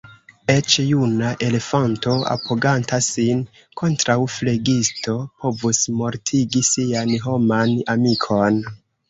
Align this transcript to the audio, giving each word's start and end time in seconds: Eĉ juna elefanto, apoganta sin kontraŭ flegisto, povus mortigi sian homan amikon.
Eĉ 0.51 0.75
juna 0.91 1.33
elefanto, 1.47 2.13
apoganta 2.35 2.99
sin 3.09 3.43
kontraŭ 3.83 4.17
flegisto, 4.37 5.15
povus 5.45 5.83
mortigi 6.01 6.65
sian 6.73 7.15
homan 7.29 7.79
amikon. 7.97 8.61